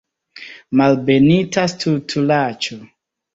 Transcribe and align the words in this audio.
Malbenita 0.79 1.67
stultulaĉo. 1.75 2.81